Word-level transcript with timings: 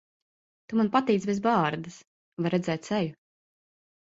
Tu 0.71 0.77
man 0.79 0.87
patīc 0.95 1.27
bez 1.31 1.41
bārdas. 1.47 1.99
Var 2.47 2.53
redzēt 2.57 2.91
seju. 2.91 3.13